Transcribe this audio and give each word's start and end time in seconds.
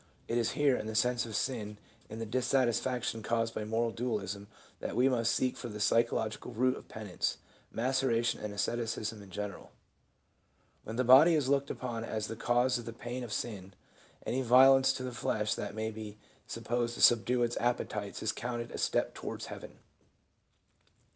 It 0.27 0.39
is 0.39 0.53
here, 0.53 0.75
in 0.77 0.87
the 0.87 0.95
sense 0.95 1.27
of 1.27 1.35
sin, 1.35 1.77
in 2.09 2.17
the 2.17 2.25
dis 2.25 2.47
satisfaction 2.47 3.21
caused 3.21 3.53
by 3.53 3.65
moral 3.65 3.91
dualism, 3.91 4.47
that 4.79 4.95
we 4.95 5.07
must 5.07 5.31
seek 5.31 5.55
for 5.55 5.69
the 5.69 5.79
psychological 5.79 6.51
root 6.53 6.75
of 6.75 6.87
penance, 6.87 7.37
maceration 7.71 8.39
and 8.39 8.51
asceticism 8.51 9.21
in 9.21 9.29
general. 9.29 9.69
When 10.85 10.95
the 10.95 11.03
body 11.03 11.35
is 11.35 11.49
looked 11.49 11.69
upon 11.69 12.03
as 12.03 12.25
the 12.25 12.35
cause 12.35 12.79
of 12.79 12.85
the 12.85 12.93
pain 12.93 13.23
of 13.23 13.31
sin, 13.31 13.75
any 14.25 14.41
violence 14.41 14.91
to 14.93 15.03
the 15.03 15.11
flesh 15.11 15.53
that 15.53 15.75
may 15.75 15.91
be 15.91 16.17
sup 16.47 16.63
posed 16.63 16.95
to 16.95 17.01
subdue 17.03 17.43
its 17.43 17.55
appetites 17.57 18.23
is 18.23 18.31
counted 18.31 18.71
a 18.71 18.79
step 18.79 19.13
towards 19.13 19.45
heaven. 19.53 19.77